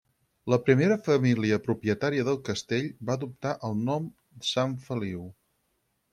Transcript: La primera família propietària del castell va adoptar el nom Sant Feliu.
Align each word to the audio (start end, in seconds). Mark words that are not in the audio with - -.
La 0.51 0.57
primera 0.69 0.95
família 1.07 1.59
propietària 1.67 2.25
del 2.31 2.39
castell 2.47 2.89
va 3.11 3.19
adoptar 3.21 3.53
el 3.71 3.77
nom 3.91 4.09
Sant 4.55 4.77
Feliu. 4.89 5.29